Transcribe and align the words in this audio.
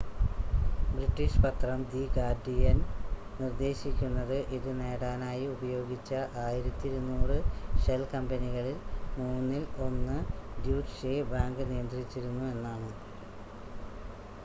British 0.91 1.41
പത്രം 1.41 1.79
the 1.89 2.03
Guardian 2.13 2.77
നിർദ്ദേശിക്കുന്നത് 3.39 4.33
ഇത് 4.55 4.79
നേടാനായി 4.79 5.43
ഉപയോഗിച്ച 5.51 6.09
1200 6.37 7.37
ഷെൽ 7.83 8.03
കമ്പനികളിൽ 8.13 8.79
മൂന്നിൽ 9.19 9.65
ഒന്ന് 9.87 10.17
ഡ്യൂറ്റ്ഷെ 10.63 11.13
ബാങ്ക് 11.31 11.63
നിയന്ത്രിച്ചിരുന്നു 11.69 12.47
എന്നാണ് 12.51 12.89